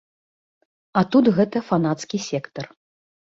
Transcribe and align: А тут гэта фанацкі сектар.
А 1.01 1.03
тут 1.15 1.25
гэта 1.37 1.57
фанацкі 1.69 2.17
сектар. 2.31 2.65